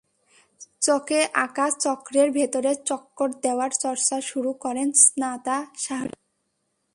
[0.81, 6.19] চকে আঁকা চক্রের ভেতরে চক্কর দেওয়ার চর্চা শুরু করেন স্নাতা শাহরিন।